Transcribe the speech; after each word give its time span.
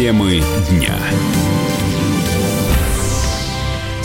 Темы 0.00 0.40
дня 0.70 0.96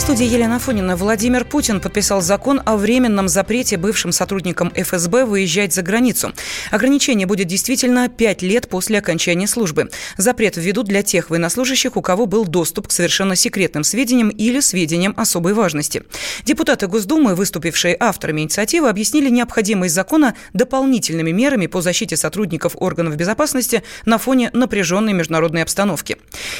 студии 0.06 0.26
Елена 0.26 0.60
Фонина. 0.60 0.94
Владимир 0.94 1.44
Путин 1.44 1.80
подписал 1.80 2.20
закон 2.20 2.62
о 2.64 2.76
временном 2.76 3.26
запрете 3.26 3.76
бывшим 3.76 4.12
сотрудникам 4.12 4.72
ФСБ 4.72 5.24
выезжать 5.24 5.74
за 5.74 5.82
границу. 5.82 6.32
Ограничение 6.70 7.26
будет 7.26 7.48
действительно 7.48 8.08
5 8.08 8.42
лет 8.42 8.68
после 8.68 8.98
окончания 8.98 9.48
службы. 9.48 9.90
Запрет 10.16 10.58
введут 10.58 10.86
для 10.86 11.02
тех 11.02 11.28
военнослужащих, 11.28 11.96
у 11.96 12.02
кого 12.02 12.26
был 12.26 12.44
доступ 12.44 12.86
к 12.86 12.92
совершенно 12.92 13.34
секретным 13.34 13.82
сведениям 13.82 14.28
или 14.28 14.60
сведениям 14.60 15.12
особой 15.16 15.54
важности. 15.54 16.04
Депутаты 16.44 16.86
Госдумы, 16.86 17.34
выступившие 17.34 17.96
авторами 17.98 18.42
инициативы, 18.42 18.88
объяснили 18.88 19.28
необходимость 19.28 19.96
закона 19.96 20.36
дополнительными 20.52 21.32
мерами 21.32 21.66
по 21.66 21.80
защите 21.80 22.16
сотрудников 22.16 22.76
органов 22.76 23.16
безопасности 23.16 23.82
на 24.04 24.18
фоне 24.18 24.50
напряженной 24.52 25.14
международной 25.14 25.64
обстановки. 25.64 26.16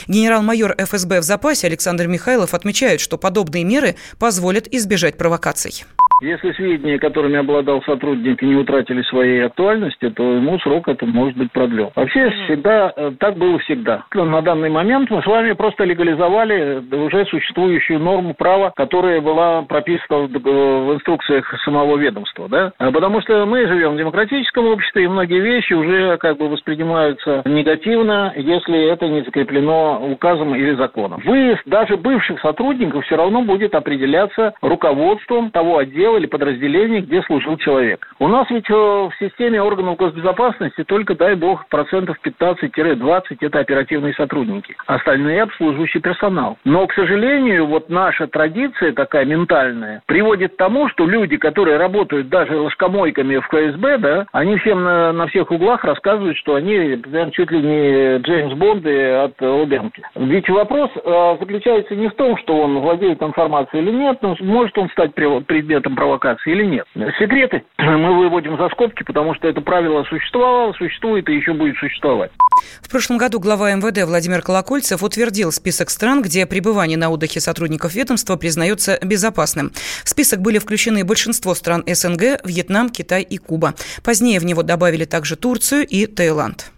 Генерал-майор 0.09 0.75
ФСБ 0.77 1.21
в 1.21 1.23
запасе 1.23 1.69
Александр 1.69 2.09
Михайлов 2.09 2.53
отмечает, 2.53 3.01
что 3.01 3.17
подобные 3.17 3.36
подобные 3.37 3.65
меры 3.65 3.97
позволят 4.19 4.67
избежать 4.73 5.19
провокаций. 5.19 5.85
Если 6.23 6.53
сведения, 6.53 6.99
которыми 6.99 7.37
обладал 7.37 7.83
сотрудник, 7.83 8.41
не 8.41 8.55
утратили 8.55 9.03
своей 9.03 9.45
актуальности, 9.45 10.09
то 10.09 10.23
ему 10.33 10.59
срок 10.61 10.89
это 10.89 11.05
может 11.05 11.37
быть 11.37 11.53
продлен. 11.53 11.91
Вообще 11.95 12.31
всегда 12.31 12.91
э, 12.97 13.13
так 13.19 13.37
было 13.37 13.59
всегда. 13.59 14.05
На 14.15 14.41
данный 14.41 14.71
момент 14.71 15.11
мы 15.11 15.21
с 15.21 15.27
вами 15.27 15.53
просто 15.53 15.85
легализовали 15.85 16.83
уже 16.91 17.27
существующую 17.27 17.99
норму 17.99 18.33
права, 18.33 18.73
которая 18.75 19.21
была 19.21 19.63
прописана 19.63 20.27
в 20.27 20.95
инструкциях 20.95 21.53
самого 21.65 21.99
ведомства, 21.99 22.49
да? 22.49 22.73
А 22.79 22.91
потому 22.91 23.21
что 23.21 23.45
мы 23.45 23.67
живем 23.67 23.95
в 23.95 23.99
демократическом 23.99 24.67
обществе, 24.69 25.05
и 25.05 25.09
многие 25.09 25.41
вещи 25.41 25.75
уже 25.75 26.17
как 26.17 26.39
бы 26.39 26.49
воспринимаются 26.49 27.43
негативно, 27.45 28.33
если 28.37 28.91
это 28.91 29.07
не 29.07 29.23
закреплено 29.23 30.01
указом 30.11 30.55
или 30.55 30.75
законом. 30.77 31.21
Выезд 31.25 31.63
даже 31.67 31.97
бывших 31.99 32.41
сотрудников 32.41 33.05
все 33.05 33.17
равно 33.17 33.43
будет 33.43 33.75
определяться 33.75 34.55
руководством 34.63 35.51
того 35.51 35.79
отдела, 35.79 36.06
отдел 36.07 36.17
или 36.17 36.27
подразделение, 36.27 37.01
где 37.01 37.23
служил 37.23 37.57
человек. 37.57 38.07
У 38.19 38.29
нас 38.29 38.49
ведь 38.51 38.71
э, 38.71 38.73
в 38.73 39.13
системе 39.19 39.61
органов 39.61 39.97
госбезопасности 39.97 40.85
только, 40.85 41.15
дай 41.15 41.35
бог, 41.35 41.67
процентов 41.69 42.17
15-20 42.25 43.23
это 43.41 43.59
оперативные 43.59 44.15
сотрудники. 44.15 44.77
Остальные 44.87 45.43
обслуживающий 45.43 46.01
персонал. 46.01 46.59
Но, 46.65 46.87
к 46.87 46.95
сожалению, 46.95 47.67
вот 47.67 47.89
наша 47.91 48.27
традиция 48.27 48.93
такая 48.93 49.25
ментальная 49.25 50.03
приводит 50.07 50.55
к 50.55 50.57
тому, 50.57 50.89
что 50.89 51.07
люди, 51.07 51.37
которые 51.37 51.77
работают 51.77 52.29
даже 52.29 52.57
ложкомойками 52.57 53.37
в 53.39 53.49
КСБ, 53.49 53.99
да, 53.99 54.27
они 54.33 54.57
всем 54.59 54.85
на, 54.85 55.13
на 55.13 55.27
всех 55.27 55.51
углах 55.51 55.85
рассказывают, 55.85 56.37
что 56.39 56.55
они 56.55 56.97
прям 56.97 57.31
чуть 57.33 57.51
ли 57.51 57.61
не 57.61 58.19
Джеймс 58.19 58.55
Бонды 58.55 59.13
от 59.13 59.41
Лубянки. 59.41 60.03
Ведь 60.15 60.49
вопрос 60.49 60.91
э, 60.97 61.37
заключается 61.41 61.95
не 61.97 62.09
в 62.09 62.15
том, 62.15 62.37
что 62.39 62.59
он 62.59 62.79
владеет 62.79 63.23
информацией 63.23 63.83
или 63.83 63.91
нет, 63.91 64.19
но 64.23 64.37
может 64.41 64.77
он 64.79 64.89
стать 64.91 65.15
предметом 65.15 65.96
провокации 65.97 66.53
или 66.53 66.65
нет. 66.65 66.87
Секреты 67.19 67.65
мы 67.79 68.17
выводим 68.17 68.57
за 68.57 68.69
скобки, 68.69 69.03
потому 69.03 69.35
что 69.35 69.49
это 69.49 69.61
правило 69.61 70.05
существовало, 70.05 70.73
существует 70.75 71.29
и 71.29 71.35
еще 71.35 71.53
будет 71.55 71.77
существовать. 71.79 72.31
В 72.81 72.91
прошлом 72.91 73.19
году 73.19 73.41
глава 73.41 73.73
МВД 73.75 74.05
Владимир 74.05 74.43
Колокольцев 74.43 75.03
утвердил 75.03 75.51
список 75.51 75.91
стран, 75.91 76.23
где 76.23 76.47
пребывание 76.47 76.97
на 76.97 77.11
отдыхе 77.11 77.41
сотрудников 77.41 77.95
ведомства 77.95 78.37
признается 78.37 78.99
безопасным. 79.03 79.73
В 80.05 80.09
список 80.09 80.41
были 80.41 80.59
включены 80.59 81.05
большинство 81.05 81.55
стран 81.55 81.83
СНГ, 81.87 82.45
Вьетнам, 82.45 82.91
Китай 82.91 83.23
и 83.23 83.39
Куба. 83.39 83.75
Позднее 84.05 84.39
в 84.39 84.45
него 84.45 84.63
добавили 84.63 85.05
также 85.05 85.37
Турцию 85.37 85.87
и 85.87 86.07
Таиланд. 86.07 86.71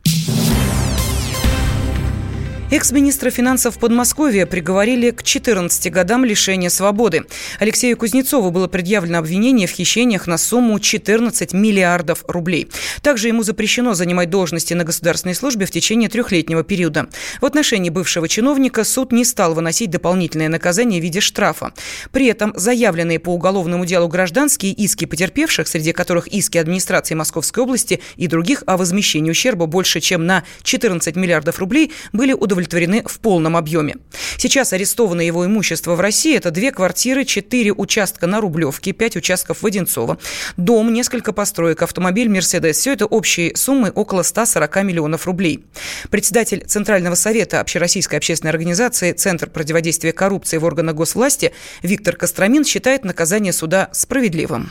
Экс-министра 2.70 3.30
финансов 3.30 3.78
Подмосковья 3.78 4.44
приговорили 4.44 5.10
к 5.10 5.22
14 5.22 5.90
годам 5.90 6.22
лишения 6.26 6.68
свободы. 6.68 7.24
Алексею 7.60 7.96
Кузнецову 7.96 8.50
было 8.50 8.68
предъявлено 8.68 9.20
обвинение 9.20 9.66
в 9.66 9.70
хищениях 9.70 10.26
на 10.26 10.36
сумму 10.36 10.78
14 10.78 11.54
миллиардов 11.54 12.24
рублей. 12.28 12.68
Также 13.00 13.28
ему 13.28 13.42
запрещено 13.42 13.94
занимать 13.94 14.28
должности 14.28 14.74
на 14.74 14.84
государственной 14.84 15.34
службе 15.34 15.64
в 15.64 15.70
течение 15.70 16.10
трехлетнего 16.10 16.62
периода. 16.62 17.08
В 17.40 17.46
отношении 17.46 17.88
бывшего 17.88 18.28
чиновника 18.28 18.84
суд 18.84 19.12
не 19.12 19.24
стал 19.24 19.54
выносить 19.54 19.88
дополнительное 19.88 20.50
наказание 20.50 21.00
в 21.00 21.02
виде 21.02 21.20
штрафа. 21.20 21.72
При 22.12 22.26
этом 22.26 22.52
заявленные 22.54 23.18
по 23.18 23.30
уголовному 23.30 23.86
делу 23.86 24.08
гражданские 24.08 24.72
иски 24.72 25.06
потерпевших, 25.06 25.68
среди 25.68 25.92
которых 25.92 26.26
иски 26.28 26.58
администрации 26.58 27.14
Московской 27.14 27.62
области 27.62 28.02
и 28.16 28.26
других 28.26 28.62
о 28.66 28.76
возмещении 28.76 29.30
ущерба 29.30 29.64
больше, 29.64 30.00
чем 30.00 30.26
на 30.26 30.44
14 30.64 31.16
миллиардов 31.16 31.60
рублей, 31.60 31.92
были 32.12 32.34
удовлетворены 32.34 32.57
удовлетворены 32.58 33.02
в 33.06 33.20
полном 33.20 33.56
объеме. 33.56 33.96
Сейчас 34.36 34.72
арестовано 34.72 35.20
его 35.20 35.46
имущество 35.46 35.94
в 35.94 36.00
России. 36.00 36.36
Это 36.36 36.50
две 36.50 36.70
квартиры, 36.72 37.24
четыре 37.24 37.72
участка 37.72 38.26
на 38.26 38.40
Рублевке, 38.40 38.92
пять 38.92 39.16
участков 39.16 39.62
в 39.62 39.66
Одинцово, 39.66 40.18
дом, 40.56 40.92
несколько 40.92 41.32
построек, 41.32 41.82
автомобиль 41.82 42.28
«Мерседес». 42.28 42.78
Все 42.78 42.92
это 42.92 43.06
общей 43.06 43.52
суммы 43.54 43.90
около 43.94 44.22
140 44.22 44.82
миллионов 44.84 45.26
рублей. 45.26 45.64
Председатель 46.10 46.64
Центрального 46.66 47.14
совета 47.14 47.60
Общероссийской 47.60 48.18
общественной 48.18 48.50
организации 48.50 49.12
Центр 49.12 49.48
противодействия 49.48 50.12
коррупции 50.12 50.58
в 50.58 50.64
органах 50.64 50.96
госвласти 50.96 51.52
Виктор 51.82 52.16
Костромин 52.16 52.64
считает 52.64 53.04
наказание 53.04 53.52
суда 53.52 53.88
справедливым 53.92 54.70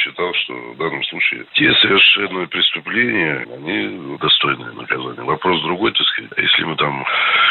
посчитал, 0.00 0.32
что 0.34 0.54
в 0.54 0.76
данном 0.78 1.02
случае 1.04 1.44
те 1.52 1.72
совершенные 1.74 2.46
преступления, 2.48 3.46
они 3.54 4.18
достойны 4.18 4.72
наказания. 4.72 5.22
Вопрос 5.22 5.62
другой, 5.62 5.92
так 5.92 6.06
сказать. 6.06 6.32
А 6.36 6.40
если 6.40 6.64
мы 6.64 6.76
там 6.76 7.04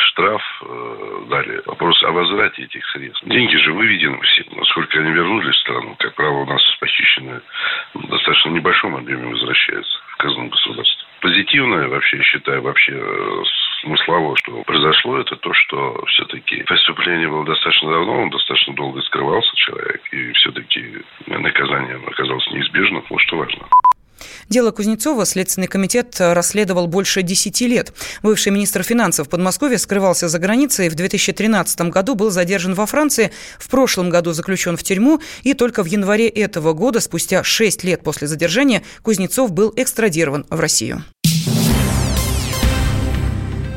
штраф 0.07 0.41
э, 0.63 1.25
дали, 1.29 1.61
вопрос 1.65 2.01
о 2.03 2.11
возврате 2.11 2.63
этих 2.63 2.85
средств. 2.87 3.23
Деньги 3.25 3.55
же 3.55 3.73
выведены 3.73 4.19
все. 4.21 4.45
Насколько 4.55 4.99
они 4.99 5.11
вернулись 5.11 5.55
в 5.55 5.59
страну, 5.59 5.95
как 5.99 6.15
правило, 6.15 6.39
у 6.39 6.45
нас 6.45 6.61
похищенные 6.79 7.41
в 7.93 8.07
достаточно 8.07 8.49
небольшом 8.49 8.95
объеме 8.95 9.27
возвращаются 9.27 9.99
в 10.07 10.17
казну 10.17 10.49
государства. 10.49 11.07
Позитивное 11.21 11.87
вообще, 11.87 12.21
считаю, 12.23 12.61
вообще 12.61 12.93
э, 12.95 13.43
смыслово, 13.81 14.35
что 14.37 14.63
произошло, 14.63 15.19
это 15.19 15.35
то, 15.35 15.53
что 15.53 16.03
все-таки 16.07 16.63
преступление 16.63 17.29
было 17.29 17.45
достаточно 17.45 17.89
давно, 17.89 18.23
он 18.23 18.29
достаточно 18.29 18.73
долго 18.75 19.01
скрывался 19.01 19.55
человек, 19.55 20.01
и 20.11 20.31
все-таки 20.33 21.03
наказание 21.27 21.99
оказалось 22.07 22.47
неизбежным, 22.51 23.03
вот 23.09 23.21
что 23.21 23.37
важно. 23.37 23.67
Дело 24.49 24.71
Кузнецова 24.71 25.25
Следственный 25.25 25.67
комитет 25.67 26.15
расследовал 26.19 26.87
больше 26.87 27.21
10 27.21 27.61
лет. 27.61 27.93
Бывший 28.23 28.51
министр 28.51 28.83
финансов 28.83 29.29
Подмосковья 29.29 29.77
скрывался 29.77 30.27
за 30.27 30.39
границей. 30.39 30.89
В 30.89 30.95
2013 30.95 31.81
году 31.81 32.15
был 32.15 32.31
задержан 32.31 32.73
во 32.73 32.85
Франции. 32.85 33.31
В 33.59 33.69
прошлом 33.69 34.09
году 34.09 34.31
заключен 34.31 34.75
в 34.75 34.83
тюрьму. 34.83 35.21
И 35.43 35.53
только 35.53 35.83
в 35.83 35.85
январе 35.85 36.27
этого 36.27 36.73
года, 36.73 36.99
спустя 36.99 37.43
6 37.43 37.83
лет 37.83 38.03
после 38.03 38.27
задержания, 38.27 38.81
Кузнецов 39.03 39.51
был 39.51 39.71
экстрадирован 39.75 40.45
в 40.49 40.59
Россию. 40.59 41.03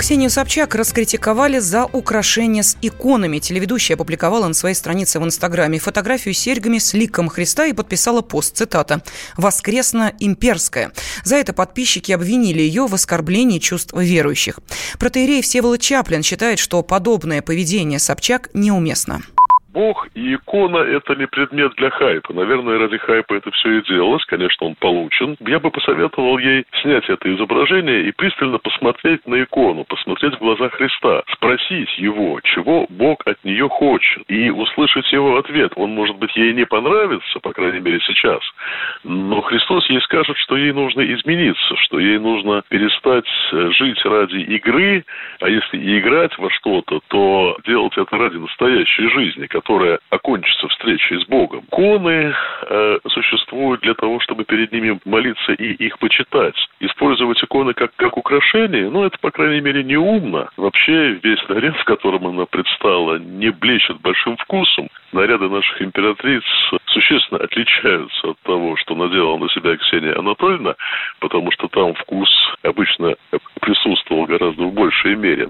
Ксению 0.02 0.30
Собчак 0.30 0.74
раскритиковали 0.74 1.60
за 1.60 1.84
украшение 1.84 2.64
с 2.64 2.76
иконами. 2.82 3.38
Телеведущая 3.38 3.94
опубликовала 3.94 4.48
на 4.48 4.52
своей 4.52 4.74
странице 4.74 5.20
в 5.20 5.24
Инстаграме 5.24 5.78
фотографию 5.78 6.34
с 6.34 6.38
серьгами 6.38 6.78
с 6.78 6.92
ликом 6.92 7.28
Христа 7.28 7.66
и 7.66 7.72
подписала 7.72 8.20
пост, 8.20 8.56
цитата, 8.56 9.04
«Воскресно-имперская». 9.36 10.90
За 11.22 11.36
это 11.36 11.52
подписчики 11.52 12.10
обвинили 12.10 12.62
ее 12.62 12.88
в 12.88 12.94
оскорблении 12.94 13.60
чувств 13.60 13.94
верующих. 13.94 14.58
Протеерей 14.98 15.40
Всеволод 15.40 15.80
Чаплин 15.80 16.24
считает, 16.24 16.58
что 16.58 16.82
подобное 16.82 17.40
поведение 17.40 18.00
Собчак 18.00 18.50
неуместно. 18.54 19.22
Бог 19.72 20.06
и 20.14 20.34
икона– 20.34 20.76
это 20.78 21.14
не 21.14 21.26
предмет 21.26 21.72
для 21.76 21.90
хайпа. 21.90 22.34
Наверное, 22.34 22.78
ради 22.78 22.98
хайпа 22.98 23.34
это 23.34 23.50
все 23.52 23.78
и 23.78 23.82
делалось. 23.82 24.24
Конечно, 24.26 24.66
он 24.66 24.74
получен. 24.74 25.36
Я 25.40 25.60
бы 25.60 25.70
посоветовал 25.70 26.38
ей 26.38 26.64
снять 26.82 27.08
это 27.08 27.34
изображение 27.34 28.02
и 28.04 28.12
пристально 28.12 28.58
посмотреть 28.58 29.26
на 29.26 29.42
икону, 29.42 29.84
посмотреть 29.84 30.34
в 30.34 30.38
глаза 30.38 30.68
Христа, 30.68 31.22
спросить 31.32 31.96
его, 31.98 32.40
чего 32.42 32.86
Бог 32.90 33.26
от 33.26 33.42
нее 33.44 33.68
хочет, 33.68 34.22
и 34.28 34.50
услышать 34.50 35.10
его 35.10 35.38
ответ. 35.38 35.72
Он, 35.76 35.90
может 35.90 36.16
быть, 36.16 36.36
ей 36.36 36.52
не 36.52 36.66
понравится, 36.66 37.40
по 37.40 37.52
крайней 37.52 37.80
мере, 37.80 38.00
сейчас, 38.00 38.40
но 39.04 39.40
Христос 39.40 39.88
ей 39.88 40.00
скажет, 40.02 40.36
что 40.38 40.56
ей 40.56 40.72
нужно 40.72 41.00
измениться, 41.14 41.76
что 41.76 41.98
ей 41.98 42.18
нужно 42.18 42.62
перестать 42.68 43.26
жить 43.50 44.04
ради 44.04 44.36
игры, 44.36 45.04
а 45.40 45.48
если 45.48 45.78
и 45.78 45.98
играть 45.98 46.36
во 46.38 46.50
что-то, 46.50 47.00
то 47.08 47.56
делать 47.66 47.96
это 47.96 48.16
ради 48.18 48.36
настоящей 48.36 49.08
жизни, 49.08 49.46
которая 49.62 50.00
окончится 50.10 50.66
встречей 50.68 51.20
с 51.20 51.26
Богом. 51.26 51.62
Коны 51.70 52.34
э, 52.68 52.98
существуют 53.08 53.80
для 53.82 53.94
того, 53.94 54.18
чтобы 54.20 54.44
перед 54.44 54.72
ними 54.72 54.98
молиться 55.04 55.52
и 55.52 55.72
их 55.74 55.98
почитать. 55.98 56.56
Использовать 56.80 57.42
иконы 57.42 57.72
как, 57.72 57.94
как 57.96 58.16
украшение, 58.16 58.90
ну, 58.90 59.04
это, 59.04 59.16
по 59.20 59.30
крайней 59.30 59.60
мере, 59.60 59.84
не 59.84 59.96
умно. 59.96 60.48
Вообще, 60.56 61.12
весь 61.22 61.48
наряд, 61.48 61.76
в 61.76 61.84
котором 61.84 62.26
она 62.26 62.44
предстала, 62.46 63.18
не 63.18 63.50
блещет 63.50 64.00
большим 64.00 64.36
вкусом. 64.36 64.88
Наряды 65.12 65.48
наших 65.48 65.80
императриц 65.80 66.42
существенно 66.86 67.40
отличаются 67.44 68.30
от 68.30 68.38
того, 68.40 68.76
что 68.76 68.96
надела 68.96 69.36
на 69.38 69.48
себя 69.50 69.76
Ксения 69.76 70.18
Анатольевна, 70.18 70.74
потому 71.20 71.52
что 71.52 71.68
там 71.68 71.94
вкус 71.94 72.28
обычно 72.62 73.14
присутствовал 73.60 74.24
гораздо 74.24 74.64
в 74.64 74.74
большей 74.74 75.14
мере. 75.14 75.48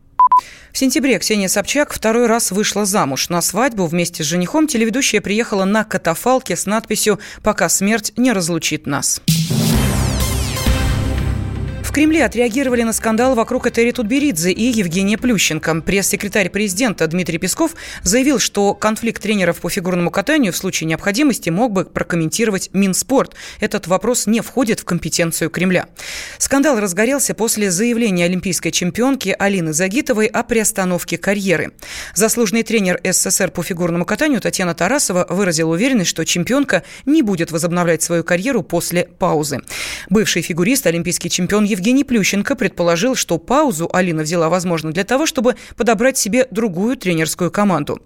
В 0.72 0.78
сентябре 0.78 1.18
Ксения 1.18 1.48
Собчак 1.48 1.92
второй 1.92 2.26
раз 2.26 2.50
вышла 2.50 2.84
замуж. 2.84 3.28
На 3.28 3.40
свадьбу 3.40 3.86
вместе 3.86 4.24
с 4.24 4.26
женихом 4.26 4.66
телеведущая 4.66 5.20
приехала 5.20 5.64
на 5.64 5.84
катафалке 5.84 6.56
с 6.56 6.66
надписью 6.66 7.20
«Пока 7.42 7.68
смерть 7.68 8.12
не 8.16 8.32
разлучит 8.32 8.86
нас». 8.86 9.20
Кремле 11.92 12.24
отреагировали 12.24 12.84
на 12.84 12.94
скандал 12.94 13.34
вокруг 13.34 13.66
Этери 13.66 13.92
Тутберидзе 13.92 14.50
и 14.50 14.62
Евгения 14.62 15.18
Плющенко. 15.18 15.82
Пресс-секретарь 15.82 16.48
президента 16.48 17.06
Дмитрий 17.06 17.36
Песков 17.36 17.74
заявил, 18.02 18.38
что 18.38 18.72
конфликт 18.72 19.22
тренеров 19.22 19.60
по 19.60 19.68
фигурному 19.68 20.10
катанию 20.10 20.54
в 20.54 20.56
случае 20.56 20.86
необходимости 20.86 21.50
мог 21.50 21.70
бы 21.72 21.84
прокомментировать 21.84 22.70
Минспорт. 22.72 23.34
Этот 23.60 23.88
вопрос 23.88 24.26
не 24.26 24.40
входит 24.40 24.80
в 24.80 24.86
компетенцию 24.86 25.50
Кремля. 25.50 25.84
Скандал 26.38 26.80
разгорелся 26.80 27.34
после 27.34 27.70
заявления 27.70 28.24
олимпийской 28.24 28.70
чемпионки 28.70 29.36
Алины 29.38 29.74
Загитовой 29.74 30.28
о 30.28 30.44
приостановке 30.44 31.18
карьеры. 31.18 31.72
Заслуженный 32.14 32.62
тренер 32.62 33.02
СССР 33.04 33.50
по 33.50 33.62
фигурному 33.62 34.06
катанию 34.06 34.40
Татьяна 34.40 34.74
Тарасова 34.74 35.26
выразила 35.28 35.74
уверенность, 35.74 36.08
что 36.08 36.24
чемпионка 36.24 36.84
не 37.04 37.20
будет 37.20 37.52
возобновлять 37.52 38.02
свою 38.02 38.24
карьеру 38.24 38.62
после 38.62 39.10
паузы. 39.18 39.60
Бывший 40.08 40.40
фигурист, 40.40 40.86
олимпийский 40.86 41.28
чемпион 41.28 41.64
Евгений 41.64 41.81
Евгений 41.82 42.04
Плющенко 42.04 42.54
предположил, 42.54 43.16
что 43.16 43.38
паузу 43.38 43.90
Алина 43.92 44.22
взяла, 44.22 44.48
возможно, 44.48 44.92
для 44.92 45.02
того, 45.02 45.26
чтобы 45.26 45.56
подобрать 45.76 46.16
себе 46.16 46.46
другую 46.52 46.96
тренерскую 46.96 47.50
команду. 47.50 48.00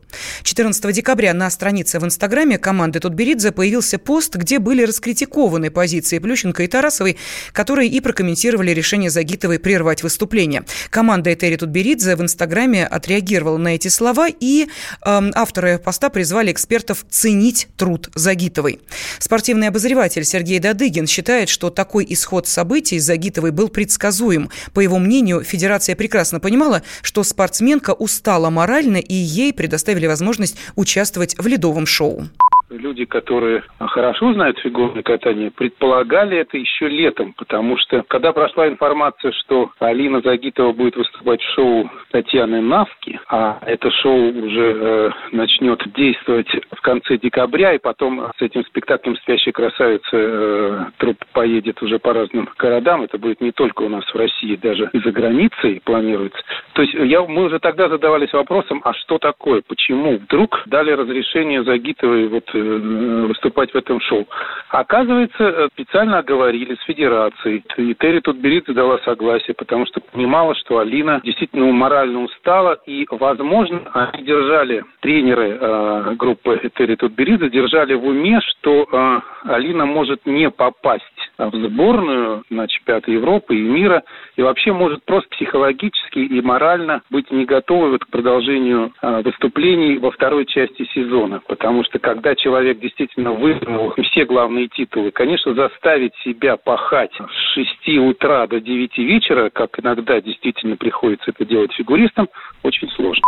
14 0.45 0.95
декабря 0.95 1.35
на 1.35 1.51
странице 1.51 1.99
в 1.99 2.05
Инстаграме 2.07 2.57
команды 2.57 3.01
Тутберидзе 3.01 3.53
появился 3.53 3.99
пост, 3.99 4.35
где 4.37 4.61
были 4.61 4.83
раскритикованы 4.83 5.71
позиции 5.71 6.19
Плющенко 6.19 6.63
и 6.63 6.69
Тарасовой, 6.69 7.19
которые 7.53 7.91
и 7.91 8.01
прокомментировали 8.01 8.71
решение 8.71 9.11
Загитовой 9.11 9.59
прервать 9.59 10.03
выступление. 10.03 10.65
Команда 10.89 11.35
Этери 11.35 11.57
Тутберидзе 11.57 12.17
в 12.17 12.23
Инстаграме 12.23 12.87
отреагировала 12.87 13.59
на 13.59 13.75
эти 13.75 13.89
слова, 13.89 14.29
и 14.29 14.69
э, 15.05 15.31
авторы 15.35 15.79
поста 15.79 16.09
призвали 16.09 16.51
экспертов 16.51 17.05
ценить 17.11 17.69
труд 17.77 18.09
Загитовой. 18.15 18.81
Спортивный 19.19 19.69
обозреватель 19.69 20.25
Сергей 20.25 20.61
Дадыгин 20.61 21.07
считает, 21.07 21.51
что 21.51 21.69
такой 21.69 22.07
исход 22.09 22.49
событий 22.49 22.99
Загитовой 22.99 23.51
был 23.51 23.66
предсказуем. 23.69 24.51
По 24.73 24.81
его 24.81 24.99
мнению, 24.99 25.43
федерация 25.43 25.97
прекрасно 25.97 26.41
понимала, 26.41 26.83
что 27.03 27.23
спортсменка 27.25 27.93
устала 27.93 28.51
морально, 28.51 28.99
и 28.99 29.15
ей 29.15 29.53
предоставили 29.53 30.07
возможность 30.07 30.57
участвовать 30.75 31.37
в 31.39 31.47
ледовом 31.47 31.87
шоу 31.87 32.29
люди, 32.71 33.05
которые 33.05 33.63
хорошо 33.79 34.33
знают 34.33 34.59
фигурное 34.59 35.03
катание, 35.03 35.51
предполагали 35.51 36.37
это 36.39 36.57
еще 36.57 36.89
летом, 36.89 37.33
потому 37.35 37.77
что 37.79 38.03
когда 38.09 38.33
прошла 38.33 38.69
информация, 38.69 39.33
что 39.33 39.71
Алина 39.79 40.21
Загитова 40.21 40.73
будет 40.73 40.97
выступать 40.97 41.41
в 41.43 41.55
шоу 41.55 41.91
Татьяны 42.11 42.61
Навки, 42.61 43.21
а 43.29 43.59
это 43.63 43.91
шоу 43.91 44.31
уже 44.31 44.77
э, 44.77 45.11
начнет 45.33 45.83
действовать 45.93 46.49
в 46.73 46.81
конце 46.81 47.19
декабря, 47.19 47.75
и 47.75 47.79
потом 47.79 48.31
с 48.39 48.43
этим 48.43 48.65
спектаклем 48.65 49.17
«Спящая 49.17 49.53
красавица» 49.53 50.09
э, 50.13 50.85
труп 50.99 51.25
поедет 51.33 51.83
уже 51.83 51.99
по 51.99 52.13
разным 52.13 52.49
городам, 52.59 53.03
это 53.03 53.19
будет 53.19 53.41
не 53.41 53.53
только 53.53 53.83
у 53.83 53.89
нас 53.89 54.05
в 54.05 54.17
России, 54.17 54.57
даже 54.57 54.91
и 54.93 54.99
за 54.99 55.13
границей 55.13 55.81
планируется. 55.85 56.39
То 56.73 56.83
есть 56.83 56.95
я, 56.95 57.23
мы 57.23 57.45
уже 57.45 57.59
тогда 57.59 57.89
задавались 57.89 58.33
вопросом, 58.33 58.81
а 58.85 58.93
что 58.95 59.19
такое, 59.19 59.63
почему 59.67 60.17
вдруг 60.17 60.63
дали 60.67 60.91
разрешение 60.91 61.63
Загитовой 61.63 62.29
вот 62.29 62.45
Э, 62.56 62.56
выступать 62.63 63.73
в 63.73 63.77
этом 63.77 64.01
шоу. 64.01 64.27
Оказывается, 64.71 65.43
э, 65.43 65.69
специально 65.73 66.19
оговорили 66.19 66.75
с 66.75 66.85
федерацией. 66.85 67.63
И 67.77 67.95
Терри 67.95 68.21
Тутберидзе 68.21 68.73
дала 68.73 68.99
согласие, 69.05 69.55
потому 69.55 69.87
что 69.87 70.01
понимала, 70.01 70.55
что 70.55 70.79
Алина 70.79 71.21
действительно 71.23 71.67
морально 71.73 72.23
устала. 72.23 72.79
И, 72.87 73.07
возможно, 73.11 73.83
они 73.93 74.25
держали, 74.25 74.85
тренеры 75.01 75.59
э, 75.61 76.15
группы 76.17 76.61
Терри 76.77 76.97
Тутберидзе 76.97 77.51
держали 77.51 77.95
в 77.95 78.05
уме, 78.05 78.41
что 78.41 78.87
э, 78.91 79.21
Алина 79.49 79.87
может 79.87 80.27
не 80.27 80.51
попасть 80.51 81.05
в 81.39 81.55
сборную 81.55 82.45
на 82.51 82.67
чемпионат 82.67 83.09
Европы 83.09 83.57
и 83.57 83.63
мира, 83.63 84.03
и 84.37 84.43
вообще 84.43 84.73
может 84.73 85.05
просто 85.05 85.29
психологически 85.31 86.19
и 86.19 86.41
морально 86.41 87.03
быть 87.11 87.31
не 87.31 87.45
готовой 87.45 87.99
к 87.99 88.09
продолжению 88.09 88.93
э, 89.03 89.23
выступлений 89.23 89.99
во 89.99 90.11
второй 90.11 90.47
части 90.47 90.89
сезона. 90.95 91.41
Потому 91.47 91.85
что 91.85 91.99
когда 91.99 92.35
человек 92.35 92.79
действительно 92.81 93.33
выиграл 93.33 93.95
все 94.03 94.25
главные 94.25 94.69
титулы, 94.69 95.11
конечно, 95.11 95.55
заставить 95.55 96.15
себя 96.25 96.57
пахать 96.57 97.13
с 97.13 97.55
6 97.55 97.99
утра 97.99 98.47
до 98.47 98.61
9 98.61 98.99
вечера, 98.99 99.51
как 99.51 99.79
иногда 99.79 100.21
действительно 100.21 100.77
приходится 100.77 101.31
это 101.31 101.45
делать 101.45 101.73
фигуристам, 101.73 102.29
очень 102.63 102.89
сложно. 102.91 103.23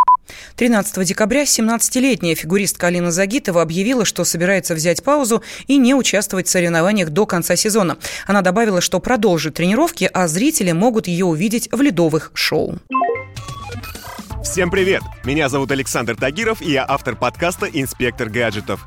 13 0.56 1.06
декабря 1.06 1.44
17-летняя 1.44 2.34
фигуристка 2.34 2.88
Алина 2.88 3.10
Загитова 3.10 3.62
объявила, 3.62 4.04
что 4.04 4.24
собирается 4.24 4.74
взять 4.74 5.04
паузу 5.04 5.42
и 5.66 5.78
не 5.78 5.94
участвовать 6.08 6.46
в 6.46 6.50
соревнованиях 6.50 7.10
до 7.10 7.26
конца 7.26 7.54
сезона. 7.54 7.98
Она 8.26 8.40
добавила, 8.40 8.80
что 8.80 8.98
продолжит 8.98 9.54
тренировки, 9.54 10.08
а 10.12 10.26
зрители 10.26 10.72
могут 10.72 11.06
ее 11.06 11.26
увидеть 11.26 11.68
в 11.70 11.80
ледовых 11.82 12.30
шоу. 12.32 12.78
Всем 14.42 14.70
привет! 14.70 15.02
Меня 15.24 15.50
зовут 15.50 15.70
Александр 15.70 16.16
Тагиров, 16.16 16.62
и 16.62 16.70
я 16.70 16.86
автор 16.88 17.14
подкаста 17.14 17.66
«Инспектор 17.66 18.30
гаджетов». 18.30 18.86